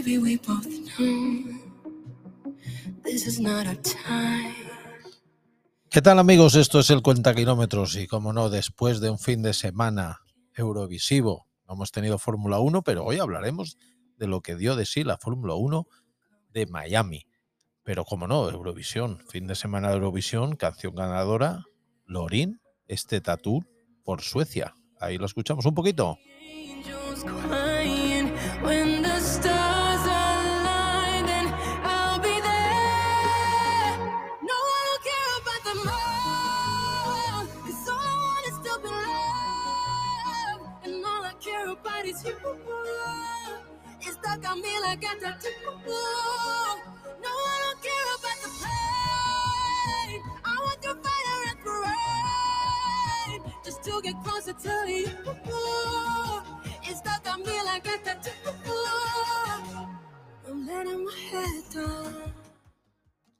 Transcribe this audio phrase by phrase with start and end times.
[0.00, 1.44] But baby, we both know
[3.04, 4.54] this is not our time.
[5.90, 6.54] ¿Qué tal amigos?
[6.54, 10.20] Esto es el Cuenta Kilómetros y como no, después de un fin de semana
[10.54, 13.76] eurovisivo, no hemos tenido Fórmula 1, pero hoy hablaremos
[14.16, 15.86] de lo que dio de sí la Fórmula 1
[16.48, 17.26] de Miami.
[17.82, 21.64] Pero como no, Eurovisión, fin de semana de Eurovisión, canción ganadora,
[22.06, 23.66] Lorin, este tatú
[24.02, 24.72] por Suecia.
[24.98, 26.16] Ahí lo escuchamos un poquito.
[26.40, 28.32] Angels crying
[28.62, 29.49] when the stars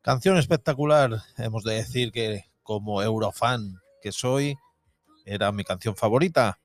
[0.03, 4.57] Canción espectacular, hemos de decir que como eurofan que soy,
[5.25, 6.59] era mi canción favorita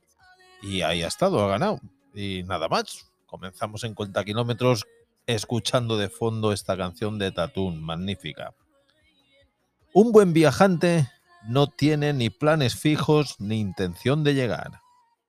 [0.61, 1.79] y ahí ha estado, ha ganado.
[2.13, 4.85] Y nada más, comenzamos en cuenta kilómetros
[5.27, 8.53] escuchando de fondo esta canción de Tatún, magnífica.
[9.93, 11.09] Un buen viajante
[11.47, 14.81] no tiene ni planes fijos ni intención de llegar.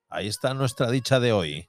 [0.09, 1.69] Ahí está nuestra dicha de hoy.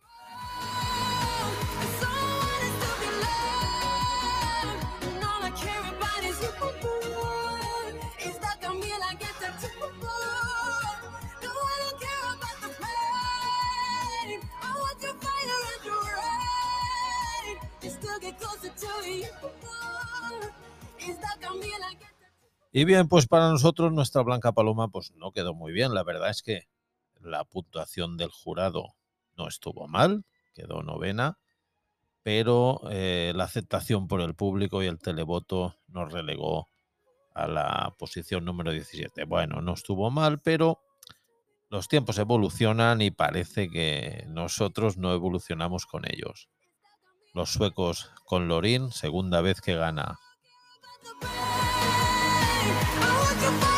[22.78, 25.96] Y bien, pues para nosotros nuestra Blanca Paloma pues no quedó muy bien.
[25.96, 26.68] La verdad es que
[27.19, 28.94] la puntuación del jurado
[29.35, 31.40] no estuvo mal, quedó novena,
[32.22, 36.69] pero eh, la aceptación por el público y el televoto nos relegó
[37.34, 39.24] a la posición número 17.
[39.24, 40.80] Bueno, no estuvo mal, pero
[41.69, 46.47] los tiempos evolucionan y parece que nosotros no evolucionamos con ellos.
[47.34, 50.19] Los suecos con Lorin, segunda vez que gana
[52.69, 53.76] I want your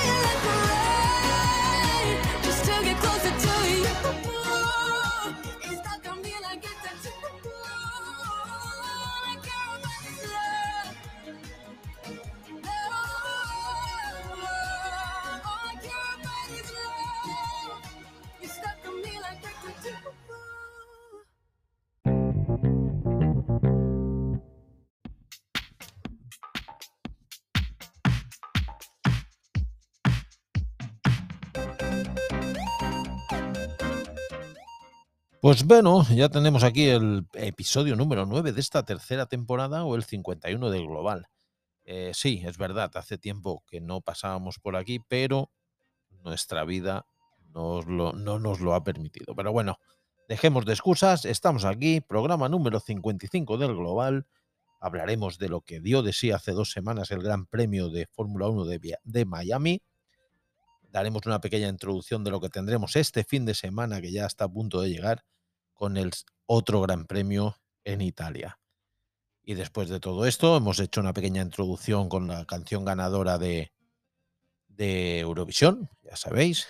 [35.49, 40.03] Pues bueno, ya tenemos aquí el episodio número 9 de esta tercera temporada o el
[40.03, 41.27] 51 del Global.
[41.85, 45.49] Eh, sí, es verdad, hace tiempo que no pasábamos por aquí, pero
[46.23, 47.07] nuestra vida
[47.51, 49.33] no nos lo ha permitido.
[49.35, 49.79] Pero bueno,
[50.27, 54.27] dejemos de excusas, estamos aquí, programa número 55 del Global.
[54.79, 58.49] Hablaremos de lo que dio de sí hace dos semanas el Gran Premio de Fórmula
[58.49, 59.81] 1 de, de Miami.
[60.91, 64.43] Daremos una pequeña introducción de lo que tendremos este fin de semana que ya está
[64.43, 65.23] a punto de llegar
[65.79, 66.11] con el
[66.45, 68.59] otro Gran Premio en Italia.
[69.41, 73.71] Y después de todo esto, hemos hecho una pequeña introducción con la canción ganadora de,
[74.67, 76.67] de Eurovisión, ya sabéis.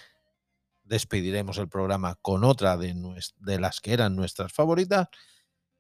[0.84, 2.94] Despediremos el programa con otra de,
[3.38, 5.08] de las que eran nuestras favoritas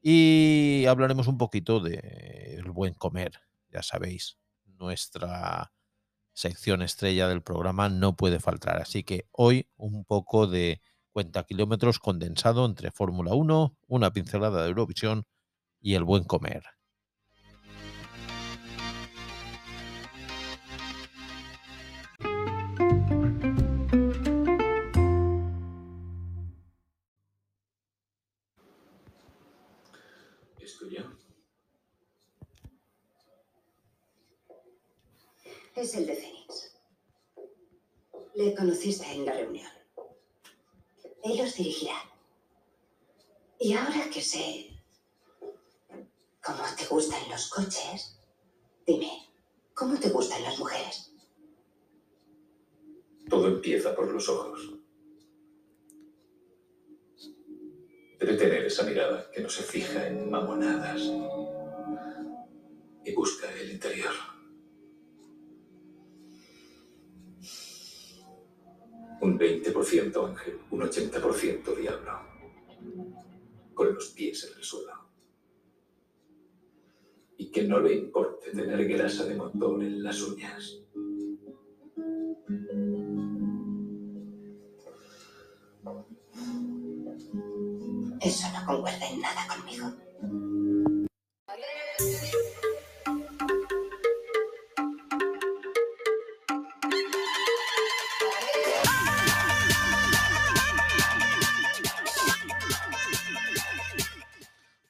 [0.01, 4.40] y hablaremos un poquito del buen comer, ya sabéis.
[4.66, 5.72] Nuestra
[6.34, 8.81] sección estrella del programa no puede faltar.
[8.81, 10.81] Así que hoy un poco de
[11.12, 15.25] cuenta kilómetros condensado entre Fórmula 1, una pincelada de Eurovisión
[15.81, 16.64] y el buen comer.
[35.79, 36.76] ¿Es el de Fénix.
[38.35, 39.78] Le conociste en la reunión.
[41.23, 41.95] Él los dirigirá.
[43.59, 44.69] Y ahora que sé
[46.41, 48.19] cómo te gustan los coches,
[48.85, 49.29] dime,
[49.73, 51.13] ¿cómo te gustan las mujeres?
[53.29, 54.75] Todo empieza por los ojos.
[58.17, 61.01] Debe tener esa mirada que no se fija en mamonadas
[63.03, 64.39] y busca el interior.
[69.21, 72.19] Un 20% ángel, un 80% diablo.
[73.73, 74.99] Con los pies en el suelo.
[77.39, 80.77] y que no le importe tener grasa de motor en las uñas.
[88.21, 90.09] Eso no concuerda en nada conmigo.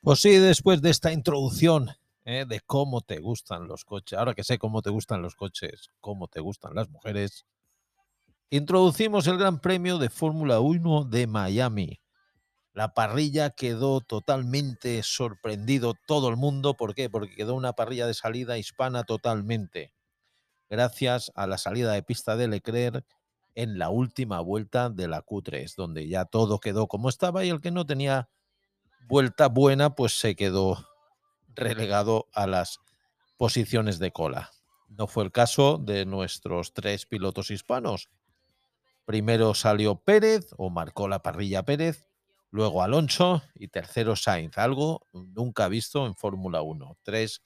[0.09, 1.91] Pues sí, después de esta introducción
[2.25, 2.44] ¿eh?
[2.50, 6.27] de cómo te gustan los coches, ahora que sé cómo te gustan los coches, cómo
[6.27, 7.45] te gustan las mujeres,
[8.50, 12.01] introducimos el Gran Premio de Fórmula 1 de Miami.
[12.73, 16.73] La parrilla quedó totalmente sorprendido todo el mundo.
[16.73, 17.12] ¿Por qué?
[17.12, 19.94] Porque quedó una parrilla de salida hispana totalmente.
[20.71, 23.05] Gracias a la salida de pista de Leclerc
[23.53, 27.62] en la última vuelta de la Q3, donde ya todo quedó como estaba y el
[27.62, 28.27] que no tenía
[29.09, 30.88] vuelta buena, pues se quedó
[31.56, 32.79] relegado a las
[33.38, 34.51] posiciones de cola.
[34.88, 38.09] No fue el caso de nuestros tres pilotos hispanos.
[39.06, 42.06] Primero salió Pérez o marcó la parrilla Pérez,
[42.51, 46.95] luego Alonso y tercero Sainz, algo nunca visto en Fórmula 1.
[47.01, 47.41] Tres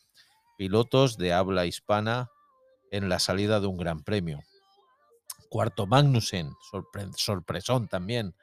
[0.57, 2.29] pilotos de habla hispana
[2.91, 4.41] en la salida de un gran premio.
[5.49, 8.35] Cuarto Magnussen, sorpre- sorpresón también.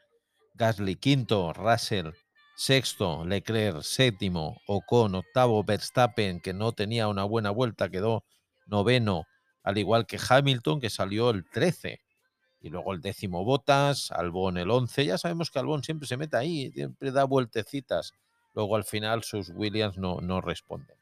[0.55, 2.13] Gasly quinto, Russell
[2.61, 8.23] sexto, Leclerc séptimo, Ocon octavo, Verstappen que no tenía una buena vuelta quedó
[8.67, 9.25] noveno,
[9.63, 12.01] al igual que Hamilton que salió el 13.
[12.61, 15.07] Y luego el décimo Botas, Albón el 11.
[15.07, 18.13] Ya sabemos que Albón siempre se mete ahí, siempre da vueltecitas.
[18.53, 20.99] Luego al final sus Williams no, no responden.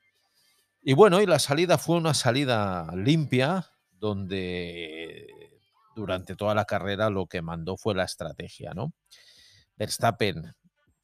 [0.81, 5.27] Y bueno, y la salida fue una salida limpia, donde
[5.97, 8.93] durante toda la carrera lo que mandó fue la estrategia, ¿no?
[9.79, 10.55] Verstappen,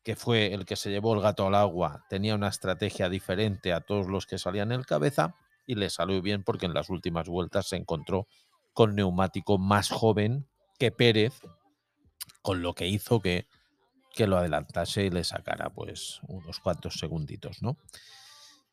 [0.05, 3.81] que fue el que se llevó el gato al agua, tenía una estrategia diferente a
[3.81, 5.35] todos los que salían en el cabeza
[5.67, 8.29] y le salió bien porque en las últimas vueltas se encontró
[8.75, 10.47] con neumático más joven
[10.79, 11.41] que Pérez,
[12.43, 13.47] con lo que hizo que,
[14.13, 17.79] que lo adelantase y le sacara pues unos cuantos segunditos, ¿no?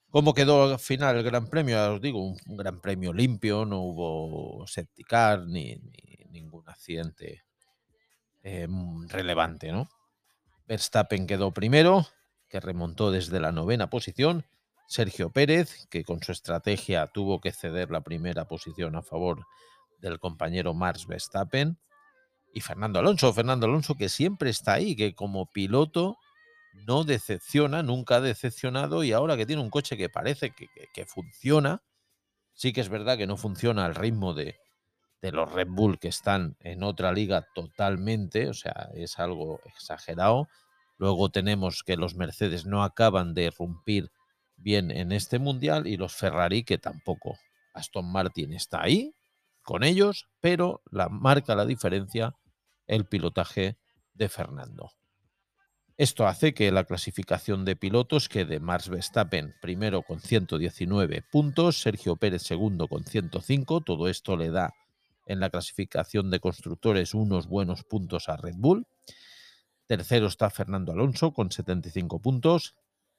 [0.10, 1.78] ¿Cómo quedó al final el Gran Premio?
[1.78, 7.44] Ya os digo, un, Gran Premio limpio, no hubo safety car ni, ni ningún accidente
[8.44, 8.68] eh,
[9.08, 9.88] relevante, ¿no?
[10.72, 12.08] Verstappen quedó primero,
[12.48, 14.46] que remontó desde la novena posición.
[14.88, 19.46] Sergio Pérez, que con su estrategia tuvo que ceder la primera posición a favor
[20.00, 21.78] del compañero Max Verstappen.
[22.54, 26.16] Y Fernando Alonso, Fernando Alonso que siempre está ahí, que como piloto
[26.88, 30.88] no decepciona, nunca ha decepcionado y ahora que tiene un coche que parece que, que-
[30.94, 31.84] que funciona,
[32.54, 34.56] sí que es verdad que no funciona al ritmo de,
[35.22, 40.48] de los Red Bull que están en otra liga totalmente, o sea, es algo exagerado.
[40.98, 44.12] Luego tenemos que los Mercedes no acaban de irrumpir
[44.56, 47.38] bien en este mundial y los Ferrari que tampoco.
[47.74, 49.16] Aston Martin está ahí
[49.62, 52.36] con ellos, pero la marca la diferencia
[52.88, 53.78] el pilotaje
[54.14, 54.92] de Fernando.
[55.98, 62.16] Esto hace que la clasificación de pilotos quede Max Verstappen primero con 119 puntos, Sergio
[62.16, 64.74] Pérez segundo con 105, todo esto le da
[65.32, 68.86] en la clasificación de constructores unos buenos puntos a Red Bull.
[69.88, 72.76] Tercero está Fernando Alonso con 75 puntos,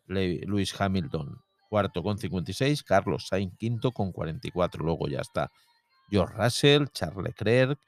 [0.06, 1.42] Lewis Hamilton
[1.72, 5.50] cuarto con 56, Carlos Sainz quinto con 44, luego ya está
[6.10, 7.80] George Russell, Charles Leclerc,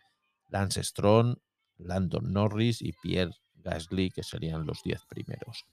[0.48, 1.38] Lance Stroll,
[1.76, 5.66] Landon Norris y Pierre Gasly, que serían los 10 primeros.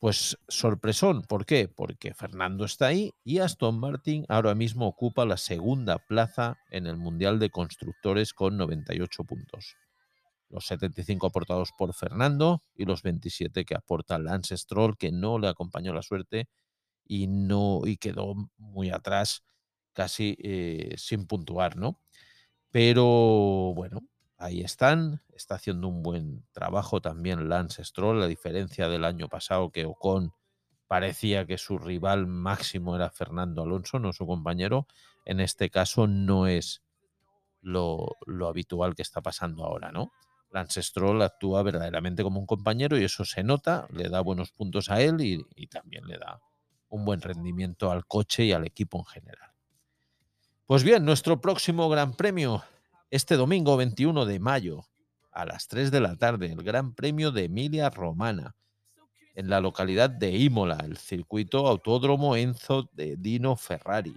[0.00, 1.66] Pues sorpresón, ¿por qué?
[1.66, 6.96] Porque Fernando está ahí y Aston Martin ahora mismo ocupa la segunda plaza en el
[6.96, 9.76] Mundial de Constructores con 98 puntos.
[10.50, 15.48] Los 75 aportados por Fernando y los 27 que aporta Lance Stroll, que no le
[15.48, 16.48] acompañó la suerte
[17.04, 19.42] y, no, y quedó muy atrás,
[19.92, 22.00] casi eh, sin puntuar, ¿no?
[22.70, 24.02] Pero bueno,
[24.38, 25.20] ahí están.
[25.34, 30.32] Está haciendo un buen trabajo también Lance Stroll, a diferencia del año pasado que Ocon
[30.86, 34.86] parecía que su rival máximo era Fernando Alonso, no su compañero.
[35.26, 36.82] En este caso no es
[37.60, 40.12] lo, lo habitual que está pasando ahora, ¿no?
[40.50, 44.90] Lance Stroll actúa verdaderamente como un compañero y eso se nota, le da buenos puntos
[44.90, 46.40] a él y, y también le da
[46.88, 49.50] un buen rendimiento al coche y al equipo en general.
[50.66, 52.64] Pues bien, nuestro próximo Gran Premio,
[53.10, 54.84] este domingo 21 de mayo,
[55.32, 58.54] a las 3 de la tarde, el Gran Premio de Emilia Romana,
[59.34, 64.16] en la localidad de Imola, el circuito autódromo Enzo de Dino Ferrari.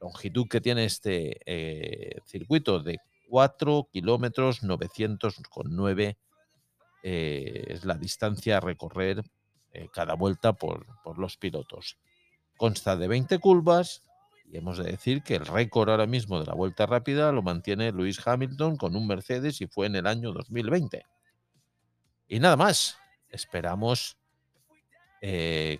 [0.00, 6.16] Longitud que tiene este eh, circuito de 4 kilómetros 909
[7.02, 9.22] eh, es la distancia a recorrer
[9.72, 11.98] eh, cada vuelta por, por los pilotos
[12.56, 14.02] Consta de 20 curvas
[14.52, 17.90] y hemos de decir que el récord ahora mismo de la vuelta rápida lo mantiene
[17.90, 21.06] Lewis Hamilton con un Mercedes y fue en el año 2020.
[22.28, 22.98] Y nada más,
[23.30, 24.18] esperamos
[25.22, 25.78] eh,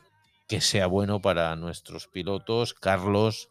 [0.48, 3.50] que sea bueno para nuestros pilotos, Carlos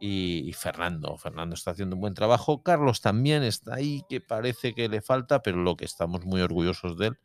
[0.00, 1.18] y, y Fernando.
[1.18, 2.62] Fernando está haciendo un buen trabajo.
[2.62, 6.96] Carlos también está ahí, que parece que le falta, pero lo que estamos muy orgullosos
[6.96, 7.18] de él,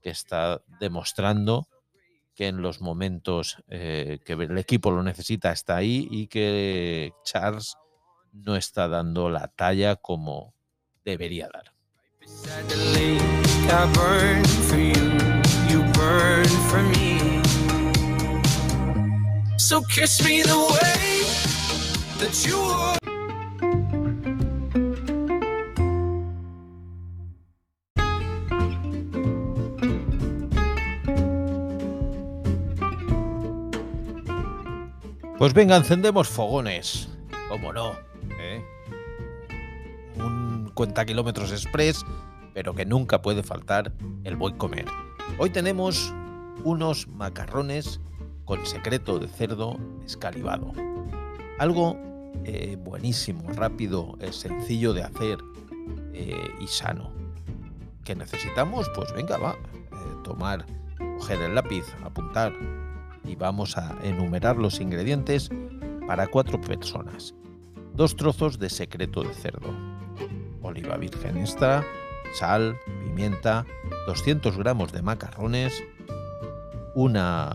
[0.00, 1.68] que está demostrando
[2.34, 7.76] que en los momentos eh, que el equipo lo necesita está ahí y que Charles
[8.32, 10.54] no está dando la talla como
[11.04, 11.72] debería dar.
[19.58, 21.24] So kiss me the way
[22.18, 23.11] that you.
[35.42, 37.08] Pues venga, encendemos fogones.
[37.48, 37.94] ¿Cómo no?
[38.38, 38.64] ¿Eh?
[40.14, 42.06] Un cuenta kilómetros express,
[42.54, 44.84] pero que nunca puede faltar el buen comer.
[45.38, 46.14] Hoy tenemos
[46.62, 48.00] unos macarrones
[48.44, 50.70] con secreto de cerdo escalivado.
[51.58, 51.98] Algo
[52.44, 55.38] eh, buenísimo, rápido, eh, sencillo de hacer
[56.14, 57.10] eh, y sano.
[58.04, 58.88] ¿Qué necesitamos?
[58.94, 59.56] Pues venga, va.
[60.22, 60.64] tomar,
[61.18, 62.52] coger el lápiz, apuntar
[63.24, 65.50] y vamos a enumerar los ingredientes
[66.06, 67.34] para cuatro personas.
[67.94, 69.74] Dos trozos de secreto de cerdo,
[70.62, 71.84] oliva virgen extra,
[72.34, 73.66] sal, pimienta,
[74.06, 75.82] 200 gramos de macarrones,
[76.94, 77.50] una,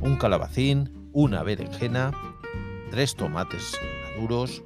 [0.00, 2.12] un calabacín, una berenjena,
[2.90, 4.62] tres tomates maduros,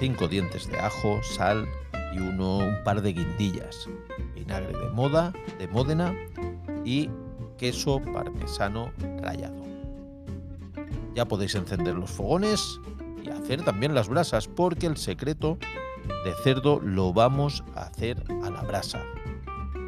[0.00, 1.66] cinco dientes de ajo, sal
[2.14, 3.88] y uno, un par de guindillas,
[4.34, 6.14] vinagre de moda, de Módena
[6.84, 7.08] y
[7.56, 9.62] queso parmesano rallado.
[11.14, 12.80] Ya podéis encender los fogones
[13.22, 15.58] y hacer también las brasas porque el secreto
[16.24, 19.02] de cerdo lo vamos a hacer a la brasa.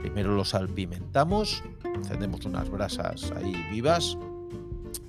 [0.00, 4.16] Primero lo salpimentamos, encendemos unas brasas ahí vivas.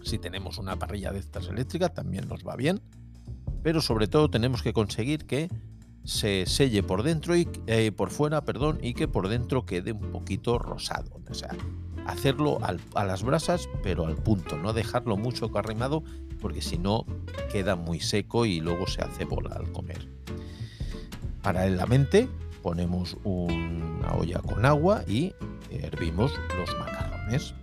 [0.02, 2.82] Si tenemos una parrilla de estas eléctricas también nos va bien.
[3.62, 5.50] Pero sobre todo tenemos que conseguir que
[6.04, 10.12] se selle por dentro y eh, por fuera, perdón, y que por dentro quede un
[10.12, 11.20] poquito rosado.
[11.30, 11.50] O sea,
[12.08, 12.60] hacerlo
[12.96, 16.04] a las brasas, pero al punto, no dejarlo mucho carrimado,
[16.42, 17.06] porque si no
[17.52, 20.08] queda muy seco y luego se hace bola al comer.
[21.42, 22.30] Paralelamente
[22.62, 25.34] ponemos una olla con agua y
[25.70, 27.54] hervimos los macarrones.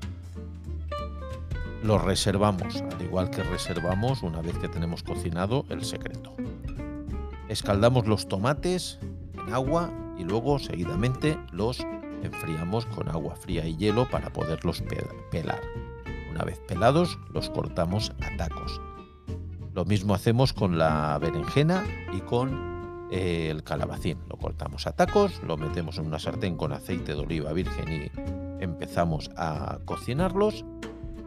[1.82, 6.34] Los reservamos, al igual que reservamos una vez que tenemos cocinado el secreto.
[7.48, 8.98] Escaldamos los tomates
[9.34, 11.84] en agua y luego seguidamente los
[12.24, 15.60] enfriamos con agua fría y hielo para poderlos pe- pelar.
[16.30, 18.80] Una vez pelados, los cortamos a tacos.
[19.72, 24.18] Lo mismo hacemos con la berenjena y con eh, el calabacín.
[24.28, 28.62] Lo cortamos a tacos, lo metemos en una sartén con aceite de oliva virgen y
[28.62, 30.64] empezamos a cocinarlos.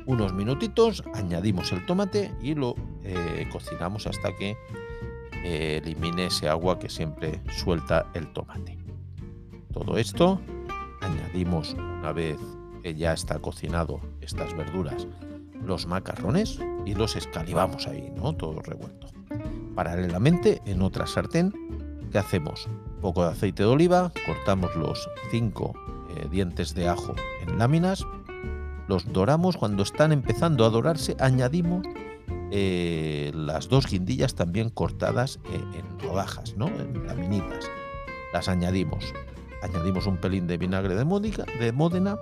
[0.05, 4.55] Unos minutitos, añadimos el tomate y lo eh, cocinamos hasta que
[5.43, 8.77] eh, elimine ese agua que siempre suelta el tomate.
[9.73, 10.39] Todo esto
[11.45, 12.39] una vez
[12.81, 15.07] que ya está cocinado estas verduras
[15.63, 18.33] los macarrones y los escalivamos ahí, ¿no?
[18.33, 19.07] Todo revuelto.
[19.75, 21.53] Paralelamente, en otra sartén,
[22.11, 22.67] ¿qué hacemos?
[23.01, 25.73] Poco de aceite de oliva, cortamos los cinco
[26.15, 28.05] eh, dientes de ajo en láminas,
[28.87, 31.85] los doramos, cuando están empezando a dorarse, añadimos
[32.51, 36.67] eh, las dos guindillas también cortadas eh, en rodajas, ¿no?
[36.67, 37.69] En laminitas.
[38.33, 39.13] Las añadimos.
[39.67, 42.17] Añadimos un pelín de vinagre de, módica- de Módena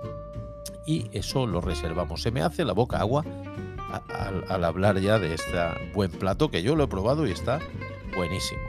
[0.86, 2.22] y eso lo reservamos.
[2.22, 3.24] Se me hace la boca agua
[4.48, 5.58] al, hablar ya de este
[5.94, 7.58] buen plato que yo lo he probado y está
[8.14, 8.60] buenísimo.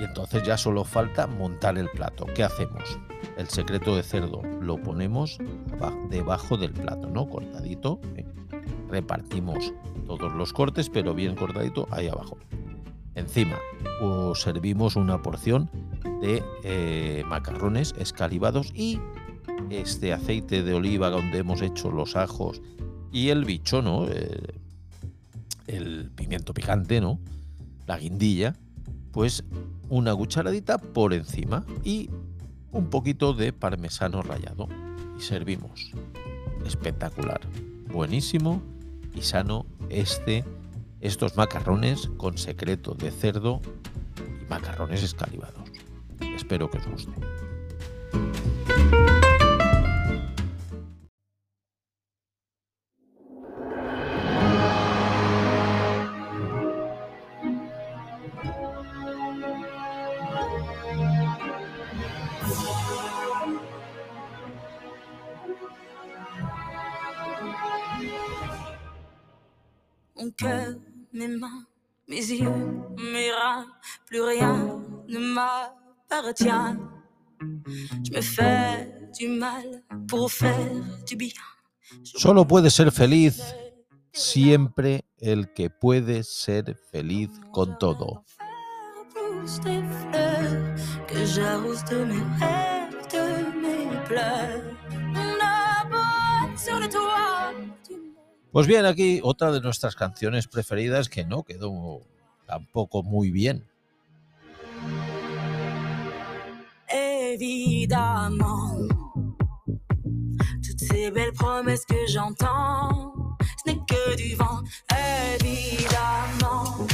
[0.00, 2.26] Y entonces ya solo falta montar el plato.
[2.34, 2.98] ¿Qué hacemos?
[3.36, 5.38] El secreto de cerdo lo ponemos
[6.08, 7.28] debajo del plato, ¿no?
[7.28, 8.00] Cortadito.
[8.16, 8.24] ¿eh?
[8.90, 9.72] Repartimos
[10.06, 12.36] todos los cortes, pero bien cortadito ahí abajo.
[13.14, 13.56] Encima
[14.00, 15.70] os servimos una porción
[16.20, 19.00] de eh, macarrones escalivados y
[19.70, 22.60] este aceite de oliva donde hemos hecho los ajos
[23.12, 24.06] y el bicho, ¿no?
[24.08, 24.54] Eh,
[25.66, 27.18] el pimiento picante, ¿no?
[27.86, 28.54] La guindilla,
[29.12, 29.44] pues
[29.88, 32.10] una cucharadita por encima y
[32.70, 34.68] un poquito de parmesano rallado
[35.18, 35.92] y servimos.
[36.66, 37.40] Espectacular,
[37.92, 38.62] buenísimo
[39.14, 40.44] y sano este
[41.00, 43.60] estos macarrones con secreto de cerdo
[44.40, 45.61] y macarrones escalivados.
[46.52, 47.08] Espero que os guste.
[70.16, 70.74] Mon cœur,
[71.14, 71.64] mes mains,
[72.08, 72.50] mes yeux,
[72.98, 73.66] mes reins,
[74.04, 75.81] plus rien ne m'a
[78.04, 81.32] Je me fais du mal pour faire du bien.
[82.02, 83.42] Solo puede ser feliz
[84.12, 88.24] siempre el que puede ser feliz con todo.
[89.14, 90.76] Pousse des fleurs
[91.06, 93.24] que j'arrose de mes rêves, de
[93.60, 94.62] mes pleurs.
[95.14, 97.54] On a beau être sur le toit
[97.88, 98.16] du monde.
[98.52, 102.02] Pues bien, aquí otra de nuestras canciones preferidas que no quedó
[102.46, 103.64] tampoco muy bien.
[107.34, 108.76] Évidemment,
[110.62, 113.14] toutes ces belles promesses que j'entends,
[113.64, 114.60] ce n'est que du vent.
[115.40, 116.86] Évidemment,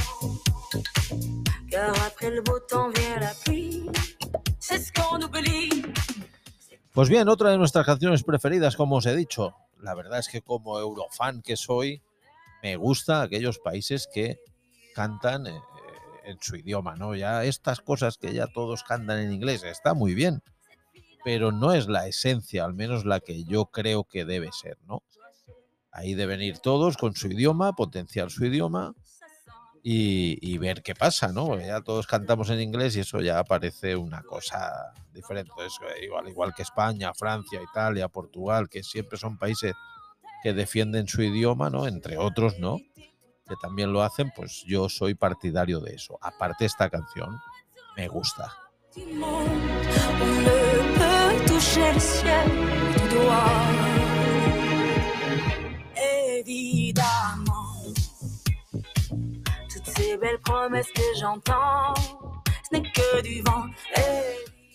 [1.68, 3.90] car après le beau temps vient la pluie,
[4.60, 5.82] c'est ce qu'on oublie.
[6.92, 9.56] Pues bien, otra de nuestras canciones preferidas, como os he dicho.
[9.82, 12.00] La verdad es que como eurofan que soy,
[12.62, 14.38] me gusta aquellos países que
[14.94, 15.60] cantan eh,
[16.28, 17.14] en su idioma, ¿no?
[17.14, 20.42] Ya estas cosas que ya todos cantan en inglés, está muy bien,
[21.24, 25.02] pero no es la esencia, al menos la que yo creo que debe ser, ¿no?
[25.90, 28.94] Ahí deben ir todos con su idioma, potenciar su idioma
[29.82, 31.58] y, ver qué pasa, ¿no?
[31.58, 35.52] Ya todos cantamos en inglés y eso ya parece una cosa diferente.
[35.66, 39.72] Es igual, igual que España, Francia, Italia, Portugal, que siempre son países
[40.42, 41.86] que defienden su idioma, ¿no?
[41.86, 42.76] Entre otros, ¿no?
[43.48, 46.18] Que también lo hacen, pues yo soy partidario de eso.
[46.20, 47.38] Aparte esta canción
[47.96, 48.52] me gusta.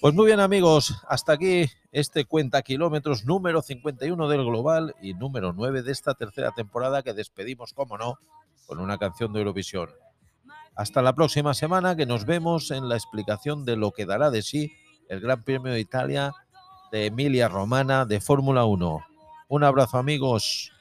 [0.01, 5.53] Pues muy bien amigos, hasta aquí este cuenta kilómetros número 51 del Global y número
[5.53, 8.17] 9 de esta tercera temporada que despedimos, como no,
[8.65, 9.89] con una canción de Eurovisión.
[10.75, 14.41] Hasta la próxima semana que nos vemos en la explicación de lo que dará de
[14.41, 14.71] sí
[15.09, 16.33] el Gran Premio de Italia
[16.91, 19.05] de Emilia Romana de Fórmula 1.
[19.49, 20.71] Un abrazo amigos.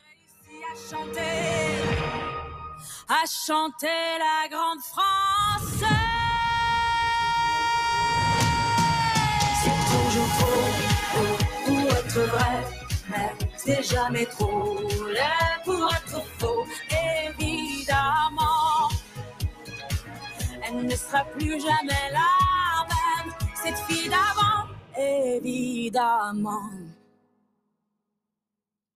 [20.74, 24.68] Elle ne sera plus jamais la même, cette fille d'avant.
[24.96, 26.70] Évidemment.